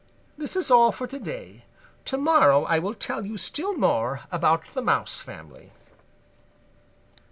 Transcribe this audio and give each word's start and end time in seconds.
This 0.35 0.55
is 0.55 0.71
all 0.71 0.91
for 0.91 1.05
to 1.05 1.19
day. 1.19 1.63
To 2.05 2.17
morrow 2.17 2.63
I 2.63 2.79
will 2.79 2.95
tell 2.95 3.23
you 3.23 3.37
still 3.37 3.75
more 3.77 4.21
about 4.31 4.63
the 4.73 4.81
Mouse 4.81 5.19
family." 5.21 5.69